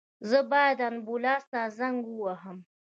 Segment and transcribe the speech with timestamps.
[0.29, 2.57] زه باید آنبولاس ته زنګ ووهم